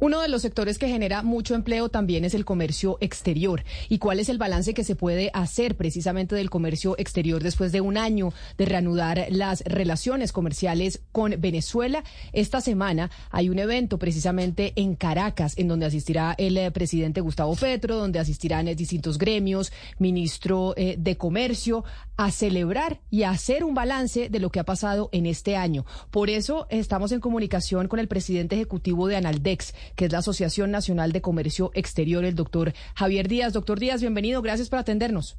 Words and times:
Uno 0.00 0.22
de 0.22 0.28
los 0.28 0.40
sectores 0.40 0.78
que 0.78 0.88
genera 0.88 1.22
mucho 1.22 1.54
empleo 1.54 1.90
también 1.90 2.24
es 2.24 2.32
el 2.32 2.46
comercio 2.46 2.96
exterior. 3.02 3.64
¿Y 3.90 3.98
cuál 3.98 4.18
es 4.18 4.30
el 4.30 4.38
balance 4.38 4.72
que 4.72 4.82
se 4.82 4.96
puede 4.96 5.30
hacer 5.34 5.76
precisamente 5.76 6.34
del 6.34 6.48
comercio 6.48 6.94
exterior 6.96 7.42
después 7.42 7.70
de 7.70 7.82
un 7.82 7.98
año 7.98 8.32
de 8.56 8.64
reanudar 8.64 9.26
las 9.28 9.62
relaciones 9.66 10.32
comerciales 10.32 11.02
con 11.12 11.34
Venezuela? 11.38 12.02
Esta 12.32 12.62
semana 12.62 13.10
hay 13.30 13.50
un 13.50 13.58
evento 13.58 13.98
precisamente 13.98 14.72
en 14.76 14.94
Caracas 14.94 15.52
en 15.58 15.68
donde 15.68 15.84
asistirá 15.84 16.34
el 16.38 16.56
eh, 16.56 16.70
presidente 16.70 17.20
Gustavo 17.20 17.54
Petro, 17.54 17.96
donde 17.96 18.18
asistirán 18.20 18.68
eh, 18.68 18.74
distintos 18.74 19.18
gremios, 19.18 19.70
ministro 19.98 20.72
eh, 20.78 20.96
de 20.98 21.18
Comercio, 21.18 21.84
a 22.16 22.30
celebrar 22.30 23.00
y 23.10 23.22
a 23.24 23.30
hacer 23.30 23.64
un 23.64 23.74
balance 23.74 24.28
de 24.28 24.40
lo 24.40 24.50
que 24.50 24.60
ha 24.60 24.64
pasado 24.64 25.10
en 25.12 25.26
este 25.26 25.56
año. 25.56 25.84
Por 26.10 26.30
eso 26.30 26.66
estamos 26.70 27.12
en 27.12 27.20
comunicación 27.20 27.88
con 27.88 27.98
el 27.98 28.08
presidente 28.08 28.56
ejecutivo 28.56 29.08
de 29.08 29.16
Analdex, 29.16 29.74
que 29.96 30.06
es 30.06 30.12
la 30.12 30.18
Asociación 30.18 30.70
Nacional 30.70 31.12
de 31.12 31.20
Comercio 31.20 31.70
Exterior, 31.74 32.24
el 32.24 32.34
doctor 32.34 32.72
Javier 32.94 33.28
Díaz. 33.28 33.52
Doctor 33.52 33.78
Díaz, 33.78 34.00
bienvenido, 34.00 34.42
gracias 34.42 34.68
por 34.68 34.78
atendernos. 34.78 35.38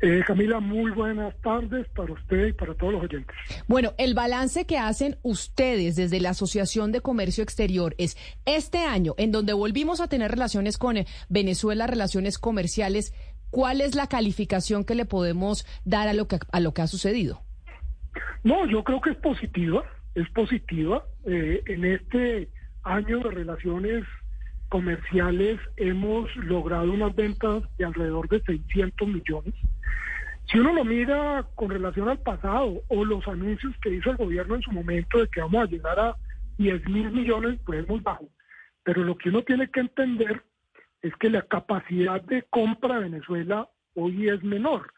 Eh, 0.00 0.22
Camila, 0.24 0.60
muy 0.60 0.92
buenas 0.92 1.34
tardes 1.40 1.88
para 1.88 2.12
usted 2.12 2.46
y 2.46 2.52
para 2.52 2.72
todos 2.74 2.92
los 2.92 3.02
oyentes. 3.02 3.36
Bueno, 3.66 3.94
el 3.98 4.14
balance 4.14 4.64
que 4.64 4.78
hacen 4.78 5.16
ustedes 5.22 5.96
desde 5.96 6.20
la 6.20 6.30
Asociación 6.30 6.92
de 6.92 7.00
Comercio 7.00 7.42
Exterior 7.42 7.96
es 7.98 8.16
este 8.44 8.78
año, 8.78 9.14
en 9.18 9.32
donde 9.32 9.54
volvimos 9.54 10.00
a 10.00 10.06
tener 10.06 10.30
relaciones 10.30 10.78
con 10.78 10.98
eh, 10.98 11.06
Venezuela, 11.28 11.88
relaciones 11.88 12.38
comerciales. 12.38 13.12
¿Cuál 13.50 13.80
es 13.80 13.96
la 13.96 14.06
calificación 14.06 14.84
que 14.84 14.94
le 14.94 15.04
podemos 15.04 15.66
dar 15.84 16.06
a 16.06 16.12
lo 16.12 16.28
que, 16.28 16.38
a 16.52 16.60
lo 16.60 16.74
que 16.74 16.82
ha 16.82 16.86
sucedido? 16.86 17.42
No, 18.44 18.66
yo 18.70 18.84
creo 18.84 19.00
que 19.00 19.10
es 19.10 19.16
positiva, 19.16 19.82
es 20.14 20.28
positiva. 20.30 21.04
Eh, 21.26 21.60
en 21.66 21.84
este 21.84 22.48
año 22.88 23.18
de 23.20 23.30
relaciones 23.30 24.04
comerciales 24.68 25.58
hemos 25.76 26.34
logrado 26.36 26.92
unas 26.92 27.14
ventas 27.14 27.62
de 27.76 27.84
alrededor 27.84 28.28
de 28.28 28.40
600 28.42 29.08
millones. 29.08 29.54
Si 30.50 30.58
uno 30.58 30.72
lo 30.72 30.84
mira 30.84 31.46
con 31.54 31.70
relación 31.70 32.08
al 32.08 32.20
pasado 32.20 32.82
o 32.88 33.04
los 33.04 33.26
anuncios 33.28 33.74
que 33.82 33.90
hizo 33.90 34.10
el 34.10 34.16
gobierno 34.16 34.54
en 34.54 34.62
su 34.62 34.72
momento 34.72 35.18
de 35.18 35.28
que 35.28 35.40
vamos 35.40 35.62
a 35.62 35.70
llegar 35.70 36.00
a 36.00 36.16
10 36.56 36.88
mil 36.88 37.10
millones, 37.10 37.60
pues 37.64 37.80
es 37.80 37.88
muy 37.88 38.00
bajo. 38.00 38.28
Pero 38.82 39.04
lo 39.04 39.16
que 39.16 39.28
uno 39.28 39.42
tiene 39.42 39.70
que 39.70 39.80
entender 39.80 40.42
es 41.02 41.14
que 41.16 41.30
la 41.30 41.42
capacidad 41.42 42.20
de 42.22 42.44
compra 42.44 42.96
de 42.96 43.10
Venezuela 43.10 43.68
hoy 43.94 44.28
es 44.28 44.42
menor. 44.42 44.92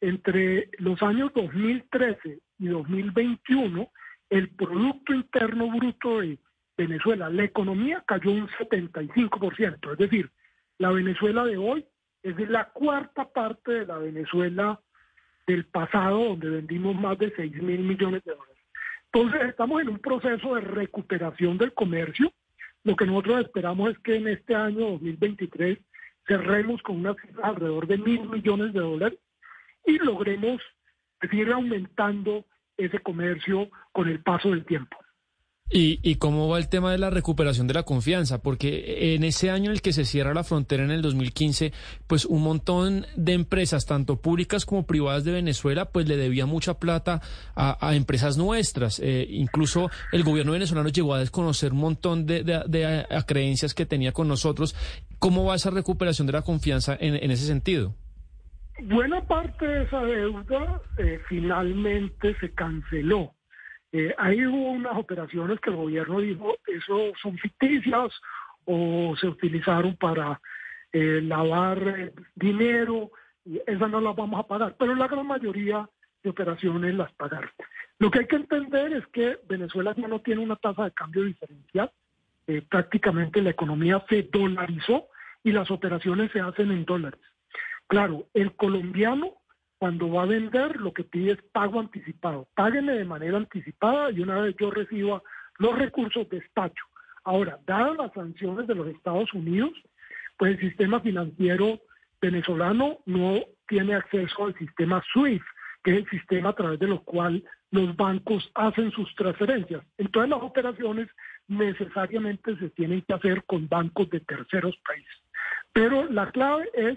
Entre 0.00 0.70
los 0.78 1.02
años 1.02 1.32
2013 1.34 2.38
y 2.58 2.66
2021, 2.66 3.90
el 4.30 4.48
Producto 4.50 5.12
Interno 5.12 5.70
Bruto 5.70 6.20
de 6.20 6.38
Venezuela, 6.76 7.30
la 7.30 7.44
economía 7.44 8.02
cayó 8.06 8.30
un 8.30 8.48
75%, 8.48 9.92
es 9.92 9.98
decir, 9.98 10.30
la 10.78 10.90
Venezuela 10.90 11.44
de 11.44 11.56
hoy 11.56 11.86
es 12.22 12.36
de 12.36 12.46
la 12.46 12.70
cuarta 12.70 13.30
parte 13.32 13.72
de 13.72 13.86
la 13.86 13.98
Venezuela 13.98 14.80
del 15.46 15.66
pasado, 15.66 16.24
donde 16.24 16.48
vendimos 16.48 16.96
más 16.96 17.18
de 17.18 17.32
6 17.36 17.62
mil 17.62 17.80
millones 17.80 18.24
de 18.24 18.32
dólares. 18.32 18.56
Entonces, 19.12 19.42
estamos 19.50 19.82
en 19.82 19.90
un 19.90 19.98
proceso 19.98 20.54
de 20.54 20.62
recuperación 20.62 21.58
del 21.58 21.72
comercio. 21.72 22.32
Lo 22.82 22.96
que 22.96 23.06
nosotros 23.06 23.42
esperamos 23.42 23.90
es 23.90 23.98
que 23.98 24.16
en 24.16 24.28
este 24.28 24.54
año 24.54 24.90
2023 24.90 25.78
cerremos 26.26 26.82
con 26.82 26.96
una 26.96 27.14
alrededor 27.42 27.86
de 27.86 27.98
mil 27.98 28.28
millones 28.28 28.72
de 28.72 28.80
dólares 28.80 29.18
y 29.86 29.98
logremos 29.98 30.60
seguir 31.20 31.52
aumentando 31.52 32.44
ese 32.76 32.98
comercio 32.98 33.68
con 33.92 34.08
el 34.08 34.20
paso 34.20 34.50
del 34.50 34.64
tiempo. 34.64 35.03
¿Y, 35.70 35.98
¿Y 36.02 36.16
cómo 36.16 36.46
va 36.48 36.58
el 36.58 36.68
tema 36.68 36.92
de 36.92 36.98
la 36.98 37.08
recuperación 37.08 37.66
de 37.66 37.74
la 37.74 37.84
confianza? 37.84 38.42
Porque 38.42 39.14
en 39.14 39.24
ese 39.24 39.50
año 39.50 39.66
en 39.66 39.72
el 39.72 39.82
que 39.82 39.94
se 39.94 40.04
cierra 40.04 40.34
la 40.34 40.44
frontera 40.44 40.84
en 40.84 40.90
el 40.90 41.00
2015, 41.00 41.72
pues 42.06 42.26
un 42.26 42.42
montón 42.42 43.06
de 43.16 43.32
empresas, 43.32 43.86
tanto 43.86 44.20
públicas 44.20 44.66
como 44.66 44.86
privadas 44.86 45.24
de 45.24 45.32
Venezuela, 45.32 45.86
pues 45.86 46.06
le 46.06 46.16
debía 46.16 46.44
mucha 46.44 46.74
plata 46.78 47.22
a, 47.56 47.94
empresas 47.94 48.36
nuestras. 48.36 49.00
Eh, 49.00 49.26
incluso 49.30 49.90
el 50.12 50.22
gobierno 50.22 50.52
venezolano 50.52 50.90
llegó 50.90 51.14
a 51.14 51.18
desconocer 51.18 51.72
un 51.72 51.78
montón 51.78 52.26
de, 52.26 52.44
de, 52.44 53.06
creencias 53.26 53.74
que 53.74 53.86
tenía 53.86 54.12
con 54.12 54.28
nosotros. 54.28 54.76
¿Cómo 55.18 55.44
va 55.44 55.54
esa 55.54 55.70
recuperación 55.70 56.26
de 56.26 56.34
la 56.34 56.42
confianza 56.42 56.96
en, 57.00 57.30
ese 57.30 57.46
sentido? 57.46 57.94
Buena 58.82 59.26
parte 59.26 59.66
de 59.66 59.84
esa 59.84 60.02
deuda 60.02 60.82
eh, 60.98 61.18
finalmente 61.28 62.36
se 62.38 62.52
canceló. 62.52 63.33
Eh, 63.96 64.12
ahí 64.18 64.44
hubo 64.44 64.72
unas 64.72 64.98
operaciones 64.98 65.60
que 65.60 65.70
el 65.70 65.76
gobierno 65.76 66.18
dijo, 66.18 66.56
eso 66.66 67.12
son 67.22 67.38
ficticias 67.38 68.12
o 68.64 69.14
se 69.20 69.28
utilizaron 69.28 69.94
para 69.94 70.40
eh, 70.92 71.20
lavar 71.22 72.10
dinero, 72.34 73.12
y 73.44 73.60
esas 73.64 73.88
no 73.88 74.00
las 74.00 74.16
vamos 74.16 74.40
a 74.40 74.48
pagar, 74.48 74.74
pero 74.80 74.96
la 74.96 75.06
gran 75.06 75.28
mayoría 75.28 75.88
de 76.24 76.30
operaciones 76.30 76.92
las 76.96 77.12
pagaron. 77.12 77.50
Lo 78.00 78.10
que 78.10 78.18
hay 78.18 78.26
que 78.26 78.34
entender 78.34 78.94
es 78.94 79.06
que 79.12 79.38
Venezuela 79.48 79.94
ya 79.96 80.08
no 80.08 80.20
tiene 80.22 80.42
una 80.42 80.56
tasa 80.56 80.86
de 80.86 80.90
cambio 80.90 81.22
diferencial, 81.22 81.92
prácticamente 82.68 83.42
la 83.42 83.50
economía 83.50 84.04
se 84.08 84.24
dolarizó 84.24 85.06
y 85.44 85.52
las 85.52 85.70
operaciones 85.70 86.32
se 86.32 86.40
hacen 86.40 86.72
en 86.72 86.84
dólares. 86.84 87.20
Claro, 87.86 88.26
el 88.34 88.56
colombiano 88.56 89.34
cuando 89.84 90.10
va 90.10 90.22
a 90.22 90.24
vender 90.24 90.80
lo 90.80 90.94
que 90.94 91.04
pide 91.04 91.32
es 91.32 91.42
pago 91.52 91.78
anticipado. 91.78 92.48
Páguenme 92.54 92.94
de 92.94 93.04
manera 93.04 93.36
anticipada 93.36 94.10
y 94.10 94.20
una 94.20 94.40
vez 94.40 94.56
yo 94.58 94.70
reciba 94.70 95.22
los 95.58 95.78
recursos 95.78 96.26
despacho. 96.30 96.82
Ahora, 97.22 97.58
dadas 97.66 97.94
las 97.98 98.12
sanciones 98.14 98.66
de 98.66 98.76
los 98.76 98.86
Estados 98.86 99.30
Unidos, 99.34 99.72
pues 100.38 100.52
el 100.52 100.60
sistema 100.70 101.00
financiero 101.00 101.82
venezolano 102.18 103.00
no 103.04 103.40
tiene 103.68 103.94
acceso 103.94 104.46
al 104.46 104.56
sistema 104.56 105.04
SWIFT, 105.12 105.44
que 105.82 105.90
es 105.90 105.98
el 105.98 106.08
sistema 106.08 106.48
a 106.48 106.54
través 106.54 106.80
de 106.80 106.86
lo 106.86 107.02
cual 107.02 107.44
los 107.70 107.94
bancos 107.94 108.50
hacen 108.54 108.90
sus 108.92 109.14
transferencias. 109.16 109.84
Entonces 109.98 110.30
las 110.30 110.40
operaciones 110.40 111.10
necesariamente 111.46 112.56
se 112.56 112.70
tienen 112.70 113.02
que 113.02 113.12
hacer 113.12 113.44
con 113.44 113.68
bancos 113.68 114.08
de 114.08 114.20
terceros 114.20 114.78
países. 114.78 115.14
Pero 115.74 116.10
la 116.10 116.30
clave 116.30 116.70
es 116.72 116.96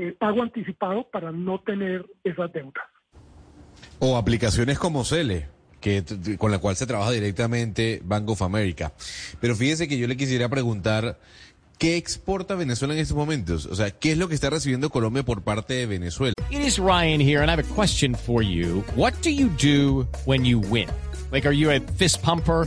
eh, 0.00 0.16
pago 0.18 0.42
anticipado 0.42 1.06
para 1.10 1.30
no 1.30 1.60
tener 1.60 2.06
esas 2.24 2.50
deudas. 2.52 2.84
O 3.98 4.16
aplicaciones 4.16 4.78
como 4.78 5.04
Cele, 5.04 5.46
que, 5.80 6.02
con 6.38 6.50
la 6.50 6.58
cual 6.58 6.74
se 6.74 6.86
trabaja 6.86 7.10
directamente 7.10 8.00
Bank 8.02 8.30
of 8.30 8.40
America. 8.40 8.92
Pero 9.40 9.54
fíjese 9.54 9.88
que 9.88 9.98
yo 9.98 10.06
le 10.06 10.16
quisiera 10.16 10.48
preguntar, 10.48 11.18
¿qué 11.78 11.98
exporta 11.98 12.54
Venezuela 12.54 12.94
en 12.94 13.00
estos 13.00 13.16
momentos? 13.16 13.66
O 13.66 13.74
sea, 13.74 13.90
¿qué 13.90 14.12
es 14.12 14.18
lo 14.18 14.28
que 14.28 14.34
está 14.34 14.48
recibiendo 14.48 14.88
Colombia 14.88 15.22
por 15.22 15.42
parte 15.42 15.74
de 15.74 15.86
Venezuela? 15.86 16.32
It 16.50 16.60
is 16.60 16.78
Ryan 16.78 17.20
here, 17.20 17.42
and 17.42 17.50
I 17.50 17.52
have 17.52 17.60
a 17.60 17.74
question 17.74 18.14
for 18.14 18.42
you. 18.42 18.82
What 18.96 19.12
do 19.22 19.30
you 19.30 19.50
do 19.60 20.06
when 20.24 20.44
you 20.44 20.60
win? 20.60 20.88
Like, 21.30 21.46
are 21.46 21.54
you 21.54 21.70
a 21.70 21.80
fist 21.98 22.22
pumper? 22.22 22.66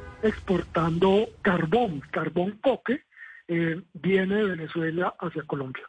exportando 0.23 1.27
carbón, 1.41 2.01
carbón 2.11 2.59
coque, 2.61 3.01
eh, 3.47 3.81
viene 3.93 4.35
de 4.35 4.43
Venezuela 4.43 5.15
hacia 5.19 5.43
Colombia. 5.43 5.83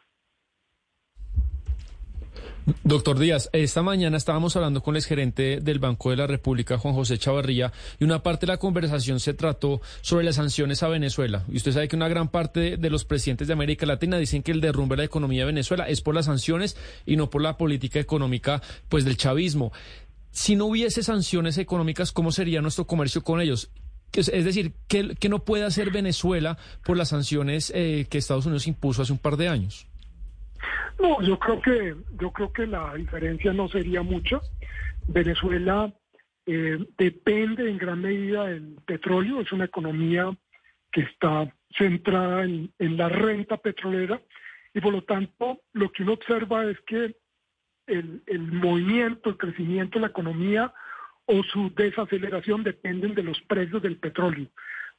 Doctor 2.83 3.19
Díaz, 3.19 3.49
esta 3.51 3.81
mañana 3.81 4.15
estábamos 4.15 4.55
hablando 4.55 4.81
con 4.81 4.95
el 4.95 5.03
gerente 5.03 5.59
del 5.61 5.79
Banco 5.79 6.11
de 6.11 6.17
la 6.17 6.27
República, 6.27 6.77
Juan 6.77 6.93
José 6.93 7.17
Chavarría, 7.17 7.73
y 7.99 8.05
una 8.05 8.23
parte 8.23 8.45
de 8.45 8.53
la 8.53 8.57
conversación 8.57 9.19
se 9.19 9.33
trató 9.33 9.81
sobre 10.01 10.23
las 10.23 10.35
sanciones 10.35 10.81
a 10.81 10.87
Venezuela. 10.87 11.43
Y 11.49 11.57
usted 11.57 11.73
sabe 11.73 11.89
que 11.89 11.97
una 11.97 12.07
gran 12.07 12.29
parte 12.29 12.77
de 12.77 12.89
los 12.89 13.03
presidentes 13.03 13.47
de 13.47 13.53
América 13.53 13.85
Latina 13.85 14.17
dicen 14.17 14.43
que 14.43 14.53
el 14.53 14.61
derrumbe 14.61 14.95
de 14.95 15.01
la 15.01 15.05
economía 15.05 15.41
de 15.41 15.47
Venezuela 15.47 15.89
es 15.89 16.01
por 16.01 16.15
las 16.15 16.25
sanciones 16.25 16.77
y 17.05 17.17
no 17.17 17.29
por 17.29 17.41
la 17.41 17.57
política 17.57 17.99
económica 17.99 18.61
pues 18.87 19.03
del 19.03 19.17
chavismo. 19.17 19.73
Si 20.31 20.55
no 20.55 20.65
hubiese 20.65 21.03
sanciones 21.03 21.57
económicas, 21.57 22.11
¿cómo 22.11 22.31
sería 22.31 22.61
nuestro 22.61 22.87
comercio 22.87 23.23
con 23.23 23.41
ellos? 23.41 23.71
Es 24.15 24.45
decir, 24.45 24.73
¿qué, 24.87 25.29
no 25.29 25.39
puede 25.39 25.65
hacer 25.65 25.91
Venezuela 25.91 26.57
por 26.85 26.97
las 26.97 27.09
sanciones 27.09 27.71
eh, 27.75 28.05
que 28.09 28.19
Estados 28.19 28.45
Unidos 28.45 28.67
impuso 28.67 29.01
hace 29.01 29.11
un 29.11 29.19
par 29.19 29.37
de 29.37 29.47
años? 29.47 29.87
No, 30.99 31.21
yo 31.21 31.39
creo 31.39 31.61
que 31.61 31.95
yo 32.19 32.31
creo 32.31 32.53
que 32.53 32.67
la 32.67 32.93
diferencia 32.93 33.51
no 33.53 33.67
sería 33.67 34.03
mucha. 34.03 34.39
Venezuela 35.07 35.91
eh, 36.45 36.77
depende 36.97 37.69
en 37.69 37.77
gran 37.77 38.01
medida 38.01 38.45
del 38.45 38.75
petróleo, 38.85 39.41
es 39.41 39.51
una 39.51 39.65
economía 39.65 40.35
que 40.91 41.01
está 41.01 41.53
centrada 41.77 42.43
en, 42.43 42.71
la 42.77 43.09
renta 43.09 43.57
petrolera 43.57 44.21
y 44.73 44.79
por 44.79 44.93
lo 44.93 45.03
tanto 45.03 45.61
lo 45.73 45.91
que 45.91 46.03
uno 46.03 46.13
observa 46.13 46.65
es 46.65 46.79
que 46.85 47.15
el, 47.87 48.21
el 48.27 48.51
movimiento, 48.51 49.31
el 49.31 49.37
crecimiento 49.37 49.97
de 49.97 50.01
la 50.01 50.11
economía 50.11 50.73
o 51.25 51.43
su 51.43 51.71
desaceleración 51.75 52.63
dependen 52.63 53.15
de 53.15 53.23
los 53.23 53.39
precios 53.41 53.81
del 53.81 53.97
petróleo. 53.97 54.47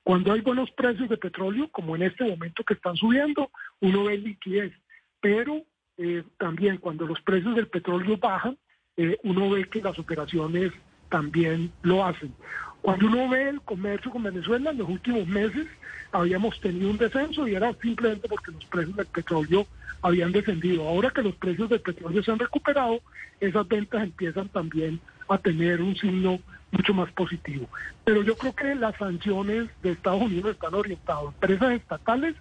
Cuando 0.03 0.33
hay 0.33 0.41
buenos 0.41 0.71
precios 0.73 1.09
de 1.09 1.17
petróleo, 1.17 1.69
como 1.71 1.97
en 1.97 2.03
este 2.03 2.25
momento 2.25 2.63
que 2.65 2.75
están 2.75 2.97
subiendo, 2.97 3.51
uno 3.81 4.05
ve 4.05 4.19
liquidez, 4.19 4.73
pero 5.21 5.65
eh, 5.97 6.23
también 6.39 6.77
cuando 6.79 7.07
los 7.07 7.21
precios 7.23 7.57
del 7.57 7.69
petróleo 7.69 8.17
bajan, 8.19 8.59
eh, 8.97 9.19
uno 9.23 9.51
ve 9.51 9.65
que 9.65 9.81
las 9.81 9.99
operaciones 9.99 10.73
también 11.09 11.73
lo 11.83 12.05
hacen. 12.05 12.35
Cuando 12.83 13.07
uno 13.07 13.29
ve 13.31 13.49
el 13.49 13.61
comercio 13.63 14.11
con 14.11 14.25
Venezuela, 14.25 14.71
en 14.71 14.79
los 14.79 14.89
últimos 14.89 15.27
meses 15.27 15.67
habíamos 16.13 16.61
tenido 16.61 16.91
un 16.91 16.99
descenso 16.99 17.49
y 17.49 17.55
era 17.55 17.73
simplemente 17.81 18.29
porque 18.29 18.53
los 18.53 18.65
precios 18.67 18.97
del 18.97 19.07
petróleo 19.07 19.67
habían 20.03 20.33
descendido. 20.33 20.87
Ahora 20.87 21.11
que 21.11 21.23
los 21.23 21.35
precios 21.37 21.71
del 21.71 21.81
petróleo 21.81 22.23
se 22.23 22.31
han 22.31 22.39
recuperado, 22.39 23.01
esas 23.41 23.67
ventas 23.67 24.03
empiezan 24.03 24.49
también 24.51 25.01
a 25.29 25.39
tener 25.39 25.81
un 25.81 25.97
signo 25.97 26.39
mucho 26.71 26.93
más 26.95 27.11
positivo. 27.13 27.69
Pero 28.05 28.23
yo 28.23 28.37
creo 28.37 28.55
que 28.55 28.75
las 28.75 28.97
sanciones 28.97 29.69
de 29.83 29.93
Estados 29.93 30.23
Unidos 30.23 30.53
están 30.53 30.75
orientadas 30.75 31.25
a 31.25 31.29
empresas 31.29 31.73
estatales 31.73 32.35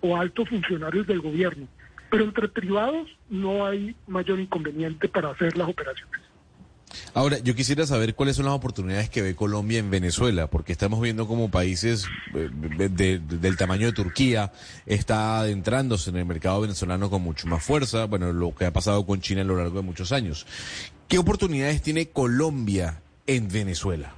o 0.00 0.16
altos 0.16 0.48
funcionarios 0.48 1.06
del 1.06 1.20
gobierno. 1.20 1.66
Pero 2.10 2.24
entre 2.24 2.48
privados 2.48 3.08
no 3.28 3.66
hay 3.66 3.94
mayor 4.06 4.40
inconveniente 4.40 5.08
para 5.08 5.30
hacer 5.30 5.56
las 5.56 5.68
operaciones. 5.68 6.27
Ahora, 7.14 7.38
yo 7.38 7.54
quisiera 7.54 7.86
saber 7.86 8.14
cuáles 8.14 8.36
son 8.36 8.46
las 8.46 8.54
oportunidades 8.54 9.10
que 9.10 9.22
ve 9.22 9.34
Colombia 9.34 9.78
en 9.78 9.90
Venezuela, 9.90 10.48
porque 10.48 10.72
estamos 10.72 11.00
viendo 11.00 11.26
como 11.26 11.50
países 11.50 12.06
eh, 12.34 12.48
del 12.50 13.56
tamaño 13.56 13.86
de 13.86 13.92
Turquía 13.92 14.52
está 14.86 15.40
adentrándose 15.40 16.10
en 16.10 16.16
el 16.16 16.24
mercado 16.24 16.60
venezolano 16.60 17.10
con 17.10 17.22
mucho 17.22 17.46
más 17.46 17.64
fuerza, 17.64 18.06
bueno, 18.06 18.32
lo 18.32 18.54
que 18.54 18.66
ha 18.66 18.72
pasado 18.72 19.04
con 19.06 19.20
China 19.20 19.42
a 19.42 19.44
lo 19.44 19.56
largo 19.56 19.76
de 19.76 19.82
muchos 19.82 20.12
años. 20.12 20.46
¿Qué 21.08 21.18
oportunidades 21.18 21.82
tiene 21.82 22.08
Colombia 22.08 23.00
en 23.26 23.48
Venezuela? 23.48 24.12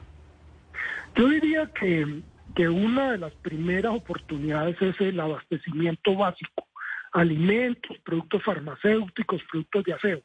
Yo 1.17 1.29
diría 1.29 1.71
que, 1.79 2.23
que 2.55 2.69
una 2.69 3.13
de 3.13 3.19
las 3.19 3.33
primeras 3.35 3.95
oportunidades 3.95 4.81
es 4.81 5.01
el 5.01 5.19
abastecimiento 5.19 6.15
básico 6.15 6.67
alimentos, 7.13 7.97
productos 8.05 8.43
farmacéuticos, 8.45 9.43
productos 9.51 9.85
de 9.85 9.93
aseo. 9.95 10.23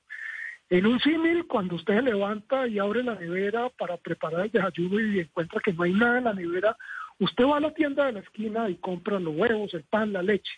En 0.70 0.86
un 0.88 1.00
símil, 1.00 1.46
cuando 1.46 1.76
usted 1.76 1.96
se 1.96 2.02
levanta 2.02 2.68
y 2.68 2.80
abre 2.80 3.04
la 3.04 3.16
nevera 3.16 3.70
para 3.70 3.98
preparar 3.98 4.46
el 4.46 4.52
desayuno 4.52 5.00
y 5.00 5.20
encuentra 5.20 5.62
que 5.62 5.74
no 5.74 5.84
hay 5.84 5.94
nada 5.94 6.18
en 6.18 6.24
la 6.24 6.34
nevera, 6.34 6.76
usted 7.20 7.46
va 7.46 7.58
a 7.58 7.60
la 7.62 7.74
tienda 7.74 8.06
de 8.06 8.14
la 8.14 8.20
esquina 8.22 8.70
y 8.70 8.76
compra 8.78 9.20
los 9.20 9.36
huevos, 9.36 9.74
el 9.74 9.84
pan, 9.84 10.12
la 10.12 10.24
leche. 10.24 10.52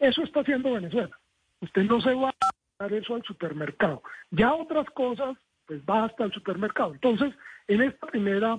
Eso 0.00 0.22
está 0.22 0.40
haciendo 0.40 0.72
Venezuela. 0.72 1.16
Usted 1.60 1.84
no 1.84 2.00
se 2.00 2.12
va 2.12 2.30
a 2.30 2.54
dar 2.80 2.92
eso 2.92 3.14
al 3.14 3.22
supermercado. 3.22 4.02
Ya 4.30 4.52
otras 4.52 4.90
cosas, 4.90 5.36
pues 5.66 5.80
va 5.88 6.06
hasta 6.06 6.24
el 6.24 6.32
supermercado. 6.32 6.94
Entonces, 6.94 7.32
en 7.68 7.82
esta 7.82 8.08
primera 8.08 8.58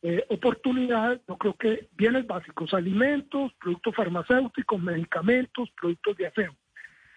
eh, 0.00 0.24
oportunidades, 0.30 1.20
yo 1.28 1.36
creo 1.36 1.54
que 1.54 1.88
bienes 1.92 2.26
básicos, 2.26 2.72
alimentos, 2.72 3.52
productos 3.60 3.94
farmacéuticos, 3.94 4.80
medicamentos, 4.80 5.68
productos 5.78 6.16
de 6.16 6.26
aseo. 6.28 6.56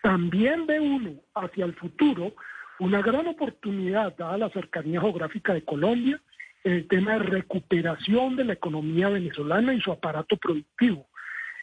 También 0.01 0.65
ve 0.65 0.79
uno 0.79 1.13
hacia 1.35 1.63
el 1.63 1.75
futuro 1.75 2.33
una 2.81 3.03
gran 3.03 3.27
oportunidad, 3.27 4.17
dada 4.17 4.39
la 4.39 4.49
cercanía 4.49 4.99
geográfica 4.99 5.53
de 5.53 5.63
Colombia, 5.63 6.19
en 6.63 6.73
el 6.73 6.87
tema 6.87 7.13
de 7.13 7.19
recuperación 7.19 8.35
de 8.35 8.43
la 8.43 8.53
economía 8.53 9.07
venezolana 9.07 9.75
y 9.75 9.81
su 9.81 9.91
aparato 9.91 10.35
productivo. 10.37 11.07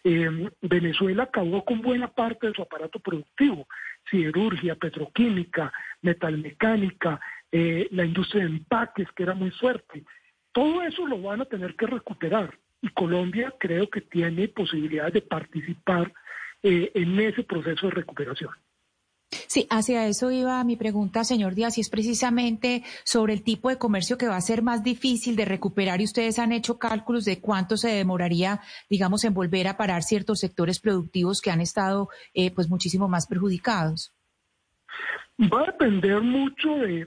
Eh, 0.04 0.48
Venezuela 0.60 1.24
acabó 1.24 1.64
con 1.64 1.82
buena 1.82 2.06
parte 2.06 2.46
de 2.46 2.52
su 2.52 2.62
aparato 2.62 3.00
productivo, 3.00 3.66
siderurgia, 4.08 4.76
petroquímica, 4.76 5.72
metalmecánica, 6.02 7.20
eh, 7.50 7.88
la 7.90 8.04
industria 8.04 8.44
de 8.44 8.50
empaques, 8.50 9.08
que 9.16 9.24
era 9.24 9.34
muy 9.34 9.50
fuerte. 9.50 10.04
Todo 10.52 10.82
eso 10.82 11.04
lo 11.04 11.20
van 11.20 11.40
a 11.40 11.46
tener 11.46 11.74
que 11.74 11.86
recuperar 11.86 12.56
y 12.80 12.90
Colombia 12.90 13.52
creo 13.58 13.90
que 13.90 14.02
tiene 14.02 14.46
posibilidades 14.46 15.14
de 15.14 15.22
participar 15.22 16.12
eh, 16.62 16.92
en 16.94 17.18
ese 17.18 17.42
proceso 17.42 17.88
de 17.88 17.94
recuperación. 17.94 18.50
Sí, 19.48 19.66
hacia 19.70 20.06
eso 20.06 20.30
iba 20.30 20.62
mi 20.62 20.76
pregunta, 20.76 21.24
señor 21.24 21.54
Díaz, 21.54 21.78
y 21.78 21.80
es 21.80 21.90
precisamente 21.90 22.84
sobre 23.04 23.32
el 23.32 23.42
tipo 23.42 23.70
de 23.70 23.78
comercio 23.78 24.18
que 24.18 24.28
va 24.28 24.36
a 24.36 24.40
ser 24.40 24.62
más 24.62 24.84
difícil 24.84 25.34
de 25.36 25.46
recuperar 25.46 26.00
y 26.00 26.04
ustedes 26.04 26.38
han 26.38 26.52
hecho 26.52 26.78
cálculos 26.78 27.24
de 27.24 27.40
cuánto 27.40 27.76
se 27.76 27.88
demoraría, 27.88 28.60
digamos, 28.88 29.24
en 29.24 29.34
volver 29.34 29.66
a 29.66 29.76
parar 29.76 30.02
ciertos 30.02 30.38
sectores 30.38 30.80
productivos 30.80 31.40
que 31.40 31.50
han 31.50 31.60
estado 31.60 32.08
eh, 32.34 32.54
pues 32.54 32.68
muchísimo 32.68 33.08
más 33.08 33.26
perjudicados. 33.26 34.14
Va 35.40 35.62
a 35.62 35.66
depender 35.66 36.20
mucho 36.20 36.74
de 36.76 37.06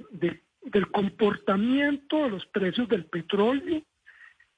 del 0.63 0.91
comportamiento 0.91 2.17
de 2.23 2.29
los 2.29 2.45
precios 2.47 2.87
del 2.87 3.05
petróleo. 3.05 3.81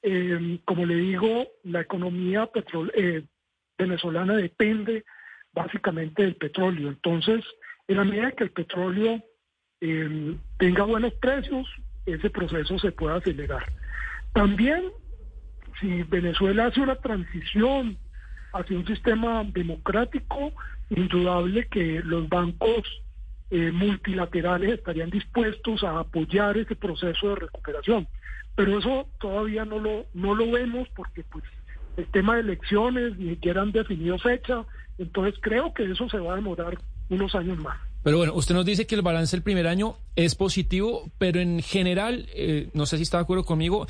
Eh, 0.02 0.60
como 0.64 0.84
le 0.84 0.96
digo, 0.96 1.46
la 1.62 1.80
economía 1.80 2.50
eh, 2.94 3.24
venezolana 3.78 4.36
depende 4.36 5.04
básicamente 5.52 6.22
del 6.22 6.36
petróleo. 6.36 6.88
Entonces, 6.88 7.42
en 7.88 7.96
la 7.96 8.04
medida 8.04 8.32
que 8.32 8.44
el 8.44 8.50
petróleo 8.50 9.22
eh, 9.80 10.36
tenga 10.58 10.84
buenos 10.84 11.12
precios, 11.14 11.66
ese 12.06 12.30
proceso 12.30 12.78
se 12.78 12.92
puede 12.92 13.16
acelerar. 13.16 13.64
También, 14.32 14.84
si 15.80 16.02
Venezuela 16.04 16.66
hace 16.66 16.80
una 16.80 16.96
transición 16.96 17.98
hacia 18.52 18.76
un 18.76 18.86
sistema 18.86 19.44
democrático, 19.44 20.52
indudable 20.90 21.66
que 21.68 22.00
los 22.04 22.28
bancos 22.28 23.02
eh, 23.50 23.70
multilaterales 23.72 24.72
estarían 24.72 25.10
dispuestos 25.10 25.84
a 25.84 26.00
apoyar 26.00 26.56
ese 26.56 26.76
proceso 26.76 27.30
de 27.30 27.36
recuperación. 27.36 28.08
Pero 28.56 28.78
eso 28.78 29.08
todavía 29.20 29.64
no 29.64 29.78
lo, 29.78 30.06
no 30.14 30.34
lo 30.34 30.50
vemos 30.50 30.88
porque 30.94 31.24
pues 31.24 31.44
el 31.96 32.06
tema 32.06 32.34
de 32.34 32.42
elecciones 32.42 33.16
ni 33.18 33.30
siquiera 33.30 33.62
han 33.62 33.72
definido 33.72 34.18
fecha, 34.18 34.64
entonces 34.98 35.34
creo 35.40 35.74
que 35.74 35.90
eso 35.90 36.08
se 36.08 36.18
va 36.18 36.32
a 36.32 36.36
demorar 36.36 36.78
unos 37.08 37.34
años 37.34 37.58
más. 37.58 37.76
Pero 38.02 38.18
bueno, 38.18 38.34
usted 38.34 38.54
nos 38.54 38.66
dice 38.66 38.86
que 38.86 38.94
el 38.94 39.02
balance 39.02 39.34
del 39.34 39.42
primer 39.42 39.66
año 39.66 39.96
es 40.14 40.34
positivo, 40.34 41.10
pero 41.16 41.40
en 41.40 41.62
general, 41.62 42.28
eh, 42.34 42.68
no 42.74 42.84
sé 42.84 42.98
si 42.98 43.04
está 43.04 43.16
de 43.16 43.22
acuerdo 43.22 43.44
conmigo, 43.44 43.86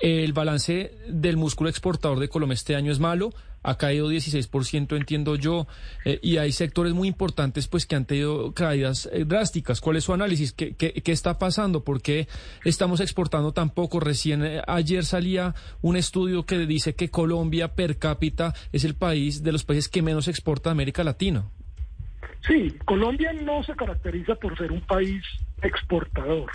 el 0.00 0.32
balance 0.32 0.98
del 1.08 1.36
músculo 1.36 1.70
exportador 1.70 2.18
de 2.18 2.28
Colombia 2.28 2.54
este 2.54 2.74
año 2.74 2.90
es 2.90 2.98
malo, 2.98 3.32
ha 3.62 3.78
caído 3.78 4.10
16%, 4.10 4.96
entiendo 4.96 5.36
yo, 5.36 5.68
eh, 6.04 6.18
y 6.22 6.38
hay 6.38 6.50
sectores 6.50 6.92
muy 6.92 7.06
importantes 7.06 7.68
pues 7.68 7.86
que 7.86 7.94
han 7.94 8.04
tenido 8.04 8.52
caídas 8.52 9.08
eh, 9.12 9.24
drásticas. 9.24 9.80
¿Cuál 9.80 9.96
es 9.96 10.04
su 10.04 10.12
análisis? 10.12 10.52
¿Qué, 10.52 10.74
qué, 10.74 11.12
está 11.12 11.38
pasando? 11.38 11.84
¿Por 11.84 12.02
qué 12.02 12.26
estamos 12.64 13.00
exportando 13.00 13.52
tan 13.52 13.70
poco? 13.70 14.00
Recién 14.00 14.44
eh, 14.44 14.62
ayer 14.66 15.04
salía 15.04 15.54
un 15.80 15.96
estudio 15.96 16.44
que 16.44 16.58
dice 16.66 16.96
que 16.96 17.10
Colombia 17.10 17.76
per 17.76 17.98
cápita 17.98 18.54
es 18.72 18.84
el 18.84 18.96
país 18.96 19.44
de 19.44 19.52
los 19.52 19.64
países 19.64 19.88
que 19.88 20.02
menos 20.02 20.26
exporta 20.26 20.70
a 20.70 20.72
América 20.72 21.04
Latina. 21.04 21.44
Sí, 22.46 22.76
Colombia 22.84 23.32
no 23.32 23.62
se 23.62 23.74
caracteriza 23.76 24.34
por 24.34 24.56
ser 24.58 24.72
un 24.72 24.80
país 24.80 25.22
exportador. 25.62 26.50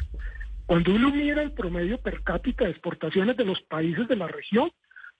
Cuando 0.66 0.94
uno 0.94 1.12
mira 1.12 1.42
el 1.42 1.54
promedio 1.54 1.98
per 1.98 2.24
cápita 2.24 2.66
de 2.66 2.72
exportaciones 2.72 3.38
de 3.38 3.46
los 3.46 3.62
países 3.62 4.08
de 4.08 4.18
la 4.18 4.28
región, 4.28 4.70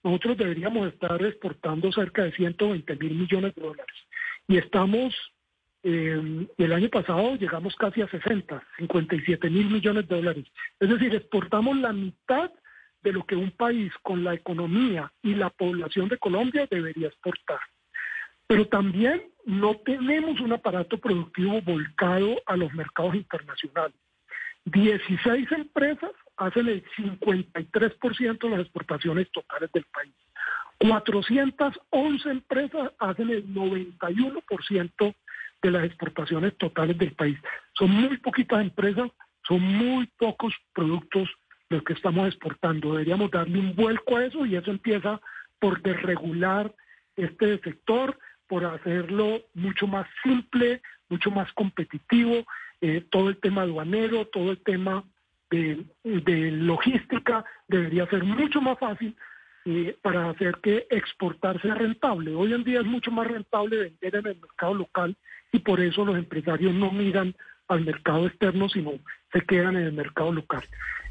nosotros 0.04 0.36
deberíamos 0.36 0.92
estar 0.92 1.20
exportando 1.24 1.90
cerca 1.90 2.22
de 2.22 2.32
120 2.32 2.96
mil 2.96 3.14
millones 3.14 3.54
de 3.54 3.62
dólares. 3.62 3.96
Y 4.46 4.58
estamos, 4.58 5.14
eh, 5.82 6.46
el 6.58 6.72
año 6.72 6.88
pasado 6.90 7.36
llegamos 7.36 7.74
casi 7.76 8.02
a 8.02 8.08
60, 8.08 8.62
57 8.76 9.48
mil 9.48 9.70
millones 9.70 10.06
de 10.06 10.16
dólares. 10.16 10.44
Es 10.78 10.88
decir, 10.90 11.14
exportamos 11.14 11.78
la 11.78 11.94
mitad 11.94 12.50
de 13.02 13.12
lo 13.12 13.24
que 13.24 13.36
un 13.36 13.50
país 13.52 13.92
con 14.02 14.24
la 14.24 14.34
economía 14.34 15.10
y 15.22 15.34
la 15.34 15.48
población 15.48 16.08
de 16.08 16.18
Colombia 16.18 16.66
debería 16.70 17.08
exportar. 17.08 17.60
Pero 18.46 18.66
también 18.66 19.22
no 19.48 19.76
tenemos 19.76 20.38
un 20.40 20.52
aparato 20.52 20.98
productivo 20.98 21.62
volcado 21.62 22.36
a 22.44 22.54
los 22.54 22.70
mercados 22.74 23.14
internacionales. 23.14 23.96
16 24.66 25.50
empresas 25.52 26.10
hacen 26.36 26.68
el 26.68 26.84
53% 26.98 28.38
de 28.38 28.50
las 28.50 28.60
exportaciones 28.60 29.30
totales 29.32 29.72
del 29.72 29.84
país. 29.84 30.12
411 30.80 32.30
empresas 32.30 32.92
hacen 32.98 33.30
el 33.30 33.48
91% 33.54 35.14
de 35.62 35.70
las 35.70 35.84
exportaciones 35.84 36.54
totales 36.58 36.98
del 36.98 37.12
país. 37.12 37.38
Son 37.72 37.90
muy 37.90 38.18
poquitas 38.18 38.60
empresas, 38.60 39.10
son 39.46 39.62
muy 39.62 40.08
pocos 40.18 40.52
productos 40.74 41.26
los 41.70 41.82
que 41.84 41.94
estamos 41.94 42.28
exportando. 42.28 42.92
Deberíamos 42.92 43.30
darle 43.30 43.58
un 43.60 43.74
vuelco 43.74 44.18
a 44.18 44.26
eso 44.26 44.44
y 44.44 44.56
eso 44.56 44.70
empieza 44.70 45.18
por 45.58 45.80
desregular 45.80 46.74
este 47.16 47.58
sector, 47.60 48.18
por 48.48 48.64
hacerlo 48.64 49.42
mucho 49.54 49.86
más 49.86 50.06
simple, 50.22 50.82
mucho 51.08 51.30
más 51.30 51.52
competitivo, 51.52 52.44
eh, 52.80 53.04
todo 53.10 53.28
el 53.28 53.38
tema 53.38 53.62
aduanero, 53.62 54.26
todo 54.26 54.50
el 54.50 54.58
tema 54.58 55.04
de, 55.50 55.84
logística 56.04 57.44
debería 57.66 58.06
ser 58.06 58.24
mucho 58.24 58.60
más 58.60 58.78
fácil 58.78 59.16
eh, 59.64 59.96
para 60.02 60.30
hacer 60.30 60.58
que 60.62 60.86
exportar 60.90 61.60
sea 61.62 61.74
rentable. 61.74 62.34
Hoy 62.34 62.52
en 62.52 62.64
día 62.64 62.80
es 62.80 62.86
mucho 62.86 63.10
más 63.10 63.26
rentable 63.26 63.76
vender 63.76 64.16
en 64.16 64.26
el 64.26 64.40
mercado 64.40 64.74
local 64.74 65.16
y 65.52 65.58
por 65.60 65.80
eso 65.80 66.04
los 66.04 66.16
empresarios 66.16 66.74
no 66.74 66.90
miran 66.90 67.34
al 67.68 67.84
mercado 67.84 68.26
externo, 68.26 68.68
sino 68.68 68.92
se 69.32 69.40
quedan 69.42 69.76
en 69.76 69.84
el 69.84 69.92
mercado 69.92 70.32
local. 70.32 70.62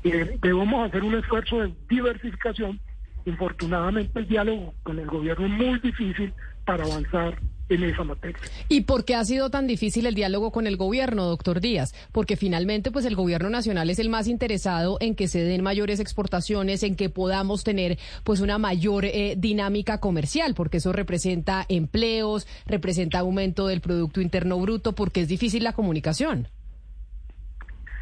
Eh, 0.04 0.38
debemos 0.42 0.88
hacer 0.88 1.04
un 1.04 1.16
esfuerzo 1.16 1.60
de 1.62 1.74
diversificación. 1.90 2.80
Infortunadamente 3.26 4.20
el 4.20 4.28
diálogo 4.28 4.74
con 4.84 5.00
el 5.00 5.08
gobierno 5.08 5.46
es 5.46 5.52
muy 5.52 5.80
difícil 5.80 6.34
para 6.68 6.84
avanzar 6.84 7.40
en 7.70 7.84
esa 7.84 8.04
materia. 8.04 8.38
¿Y 8.70 8.82
por 8.82 9.06
qué 9.06 9.16
ha 9.16 9.24
sido 9.24 9.50
tan 9.50 9.68
difícil 9.68 10.06
el 10.06 10.16
diálogo 10.16 10.52
con 10.52 10.68
el 10.68 10.78
gobierno, 10.78 11.26
doctor 11.26 11.60
Díaz? 11.62 11.94
Porque 12.12 12.36
finalmente, 12.36 12.92
pues 12.92 13.06
el 13.06 13.16
gobierno 13.16 13.50
nacional 13.50 13.90
es 13.90 14.00
el 14.00 14.10
más 14.10 14.28
interesado 14.28 14.98
en 15.00 15.16
que 15.16 15.28
se 15.28 15.44
den 15.44 15.64
mayores 15.64 16.00
exportaciones, 16.00 16.84
en 16.84 16.96
que 16.96 17.10
podamos 17.10 17.64
tener 17.64 17.98
pues 18.24 18.42
una 18.42 18.58
mayor 18.58 19.06
eh, 19.06 19.36
dinámica 19.38 20.00
comercial, 20.00 20.54
porque 20.56 20.78
eso 20.78 20.92
representa 20.92 21.66
empleos, 21.70 22.48
representa 22.66 23.20
aumento 23.20 23.68
del 23.68 23.82
Producto 23.82 24.22
Interno 24.22 24.60
Bruto, 24.60 24.94
porque 24.94 25.22
es 25.22 25.28
difícil 25.28 25.64
la 25.64 25.74
comunicación. 25.74 26.50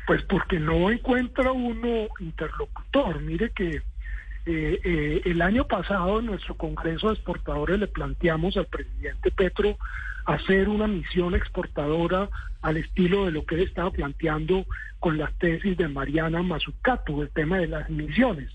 Pues 0.08 0.22
porque 0.24 0.60
no 0.60 0.92
encuentra 0.92 1.52
uno 1.52 2.08
interlocutor. 2.20 3.22
Mire 3.22 3.52
que 3.52 3.82
eh, 4.46 4.80
eh, 4.84 5.22
el 5.26 5.42
año 5.42 5.66
pasado 5.68 6.20
en 6.20 6.28
nuestro 6.28 6.56
Congreso 6.56 7.08
de 7.08 7.14
Exportadores 7.16 7.80
le 7.80 7.88
planteamos 7.88 8.56
al 8.58 8.68
presidente 8.68 9.32
Petro 9.32 9.78
hacer 10.26 10.70
una 10.70 10.88
misión 10.88 11.36
exportadora 11.36 12.30
al 12.62 12.78
estilo 12.78 13.26
de 13.26 13.32
lo 13.32 13.46
que 13.46 13.56
él 13.56 13.62
estaba 13.62 13.92
planteando 13.92 14.66
con 15.00 15.18
las 15.18 15.34
tesis 15.40 15.78
de 15.78 15.88
Mariana 15.88 16.42
Mazzucato, 16.44 17.22
el 17.22 17.30
tema 17.30 17.60
de 17.60 17.68
las 17.68 17.90
misiones. 17.90 18.52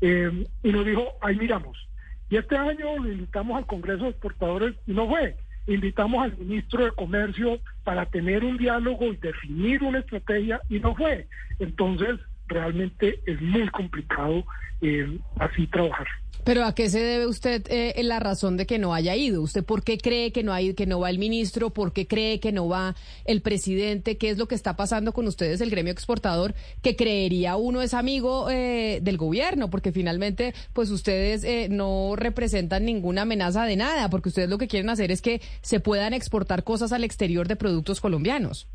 Eh, 0.00 0.46
y 0.62 0.72
nos 0.72 0.84
dijo, 0.84 1.14
ahí 1.20 1.36
miramos. 1.36 1.88
Y 2.30 2.36
este 2.36 2.56
año 2.56 2.96
lo 2.98 3.10
invitamos 3.10 3.56
al 3.56 3.66
Congreso 3.66 4.04
de 4.04 4.10
Exportadores 4.10 4.74
y 4.86 4.92
no 4.92 5.08
fue. 5.08 5.36
Invitamos 5.66 6.24
al 6.24 6.36
ministro 6.36 6.84
de 6.84 6.90
Comercio 6.92 7.58
para 7.84 8.06
tener 8.06 8.44
un 8.44 8.56
diálogo 8.56 9.06
y 9.06 9.16
definir 9.16 9.82
una 9.82 10.00
estrategia 10.00 10.60
y 10.68 10.78
no 10.78 10.94
fue. 10.94 11.26
Entonces, 11.58 12.18
realmente 12.48 13.20
es 13.26 13.40
muy 13.40 13.68
complicado 13.68 14.44
eh, 14.80 15.18
así 15.38 15.66
trabajar. 15.68 16.06
Pero 16.44 16.66
¿a 16.66 16.74
qué 16.74 16.90
se 16.90 17.00
debe 17.00 17.26
usted 17.26 17.64
eh, 17.70 17.94
la 18.02 18.20
razón 18.20 18.58
de 18.58 18.66
que 18.66 18.78
no 18.78 18.92
haya 18.92 19.16
ido? 19.16 19.40
¿Usted 19.40 19.64
por 19.64 19.82
qué 19.82 19.96
cree 19.96 20.30
que 20.30 20.42
no, 20.42 20.52
hay, 20.52 20.74
que 20.74 20.84
no 20.86 21.00
va 21.00 21.08
el 21.08 21.18
ministro? 21.18 21.70
¿Por 21.70 21.94
qué 21.94 22.06
cree 22.06 22.38
que 22.38 22.52
no 22.52 22.68
va 22.68 22.94
el 23.24 23.40
presidente? 23.40 24.18
¿Qué 24.18 24.28
es 24.28 24.36
lo 24.36 24.46
que 24.46 24.54
está 24.54 24.76
pasando 24.76 25.12
con 25.14 25.26
ustedes, 25.26 25.62
el 25.62 25.70
gremio 25.70 25.90
exportador, 25.90 26.54
que 26.82 26.96
creería 26.96 27.56
uno 27.56 27.80
es 27.80 27.94
amigo 27.94 28.50
eh, 28.50 28.98
del 29.00 29.16
gobierno? 29.16 29.70
Porque 29.70 29.90
finalmente, 29.90 30.54
pues 30.74 30.90
ustedes 30.90 31.44
eh, 31.44 31.68
no 31.70 32.14
representan 32.14 32.84
ninguna 32.84 33.22
amenaza 33.22 33.64
de 33.64 33.76
nada, 33.76 34.10
porque 34.10 34.28
ustedes 34.28 34.50
lo 34.50 34.58
que 34.58 34.68
quieren 34.68 34.90
hacer 34.90 35.10
es 35.10 35.22
que 35.22 35.40
se 35.62 35.80
puedan 35.80 36.12
exportar 36.12 36.62
cosas 36.62 36.92
al 36.92 37.04
exterior 37.04 37.48
de 37.48 37.56
productos 37.56 38.02
colombianos. 38.02 38.68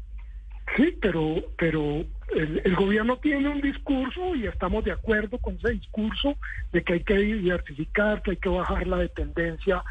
Sí, 0.76 0.98
pero, 1.02 1.44
pero 1.58 2.06
el, 2.36 2.76
gobierno 2.76 3.18
tiene 3.18 3.50
un 3.50 3.62
discurso 3.62 4.36
y 4.36 4.46
estamos 4.46 4.84
de 4.84 4.92
acuerdo 4.92 5.38
con 5.40 5.56
ese 5.56 5.72
discurso 5.72 6.36
de 6.72 6.84
que 6.84 6.94
hay 6.94 7.04
que 7.04 7.18
diversificar, 7.18 8.22
que 8.22 8.32
hay 8.32 8.38
que 8.38 8.50
bajar 8.50 8.88
la 8.88 8.98
dependencia 8.98 9.84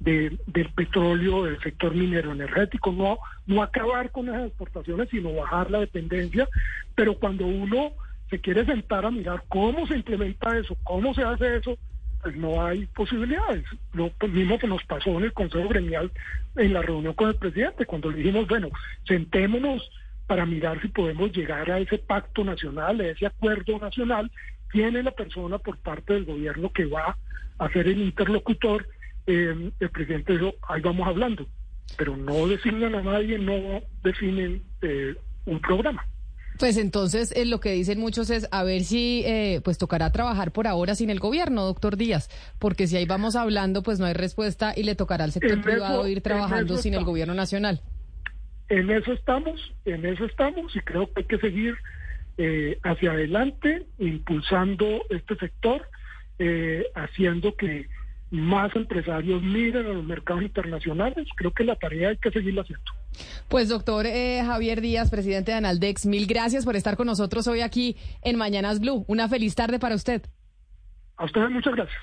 de, 0.00 0.38
del 0.46 0.68
petróleo, 0.70 1.44
del 1.44 1.60
sector 1.60 1.94
minero 1.94 2.32
energético, 2.32 2.92
no, 2.92 3.18
no 3.46 3.62
acabar 3.62 4.10
con 4.10 4.28
esas 4.28 4.48
exportaciones, 4.48 5.08
sino 5.08 5.32
bajar 5.32 5.70
la 5.70 5.80
dependencia. 5.80 6.48
Pero 6.94 7.18
cuando 7.18 7.46
uno 7.46 7.92
se 8.28 8.40
quiere 8.40 8.64
sentar 8.66 9.06
a 9.06 9.10
mirar 9.10 9.44
cómo 9.48 9.86
se 9.86 9.96
implementa 9.96 10.56
eso, 10.58 10.76
cómo 10.82 11.14
se 11.14 11.22
hace 11.22 11.56
eso, 11.56 11.78
pues 12.22 12.36
no 12.36 12.64
hay 12.64 12.86
posibilidades. 12.86 13.64
Lo 13.92 14.10
mismo 14.28 14.58
que 14.58 14.66
nos 14.66 14.84
pasó 14.84 15.10
en 15.10 15.24
el 15.24 15.32
Consejo 15.32 15.68
Gremial 15.68 16.10
en 16.56 16.72
la 16.72 16.82
reunión 16.82 17.14
con 17.14 17.28
el 17.28 17.36
presidente, 17.36 17.86
cuando 17.86 18.10
le 18.10 18.18
dijimos, 18.18 18.48
bueno, 18.48 18.68
sentémonos 19.06 19.90
para 20.26 20.44
mirar 20.46 20.80
si 20.82 20.88
podemos 20.88 21.30
llegar 21.32 21.70
a 21.70 21.78
ese 21.78 21.98
pacto 21.98 22.44
nacional, 22.44 23.00
a 23.00 23.08
ese 23.08 23.26
acuerdo 23.26 23.78
nacional, 23.78 24.30
tiene 24.72 25.02
la 25.02 25.12
persona 25.12 25.58
por 25.58 25.78
parte 25.78 26.14
del 26.14 26.24
gobierno 26.24 26.72
que 26.72 26.86
va 26.86 27.16
a 27.58 27.68
ser 27.70 27.86
el 27.88 27.98
interlocutor, 28.02 28.86
eh, 29.26 29.70
el 29.80 29.90
presidente 29.90 30.32
dijo, 30.34 30.54
ahí 30.68 30.80
vamos 30.82 31.06
hablando, 31.06 31.46
pero 31.96 32.16
no 32.16 32.46
designan 32.48 32.94
a 32.96 33.02
nadie, 33.02 33.38
no 33.38 33.82
definen 34.02 34.62
eh, 34.82 35.14
un 35.46 35.60
programa. 35.60 36.04
Pues 36.58 36.78
entonces 36.78 37.32
eh, 37.36 37.44
lo 37.44 37.60
que 37.60 37.72
dicen 37.72 38.00
muchos 38.00 38.30
es 38.30 38.48
a 38.50 38.64
ver 38.64 38.82
si 38.84 39.22
eh, 39.26 39.60
pues 39.62 39.76
tocará 39.76 40.10
trabajar 40.10 40.52
por 40.52 40.66
ahora 40.66 40.94
sin 40.94 41.10
el 41.10 41.20
gobierno, 41.20 41.64
doctor 41.66 41.96
Díaz, 41.98 42.30
porque 42.58 42.86
si 42.86 42.96
ahí 42.96 43.04
vamos 43.04 43.36
hablando 43.36 43.82
pues 43.82 44.00
no 44.00 44.06
hay 44.06 44.14
respuesta 44.14 44.72
y 44.74 44.82
le 44.84 44.94
tocará 44.94 45.24
al 45.24 45.32
sector 45.32 45.52
En 45.52 45.62
privado 45.62 46.00
eso- 46.00 46.08
ir 46.08 46.22
trabajando 46.22 46.78
sin 46.78 46.94
el 46.94 47.04
gobierno 47.04 47.34
nacional. 47.34 47.82
En 48.68 48.90
eso 48.90 49.12
estamos, 49.12 49.74
en 49.84 50.04
eso 50.04 50.24
estamos 50.24 50.74
y 50.74 50.80
creo 50.80 51.06
que 51.06 51.20
hay 51.20 51.24
que 51.24 51.38
seguir 51.38 51.76
eh, 52.38 52.78
hacia 52.82 53.12
adelante, 53.12 53.86
impulsando 53.98 55.02
este 55.10 55.36
sector, 55.36 55.88
eh, 56.38 56.84
haciendo 56.94 57.54
que 57.54 57.86
más 58.30 58.74
empresarios 58.74 59.42
miren 59.42 59.86
a 59.86 59.90
los 59.90 60.04
mercados 60.04 60.42
internacionales. 60.42 61.28
Creo 61.36 61.52
que 61.52 61.64
la 61.64 61.76
tarea 61.76 62.10
hay 62.10 62.16
que 62.16 62.30
seguirla 62.30 62.62
haciendo. 62.62 62.84
Pues 63.48 63.68
doctor 63.68 64.04
eh, 64.06 64.42
Javier 64.44 64.80
Díaz, 64.80 65.10
presidente 65.10 65.52
de 65.52 65.58
Analdex, 65.58 66.04
mil 66.06 66.26
gracias 66.26 66.64
por 66.64 66.76
estar 66.76 66.96
con 66.96 67.06
nosotros 67.06 67.46
hoy 67.46 67.60
aquí 67.60 67.96
en 68.22 68.36
Mañanas 68.36 68.80
Blue. 68.80 69.04
Una 69.06 69.28
feliz 69.28 69.54
tarde 69.54 69.78
para 69.78 69.94
usted. 69.94 70.22
A 71.16 71.24
ustedes 71.24 71.50
muchas 71.50 71.74
gracias. 71.74 72.02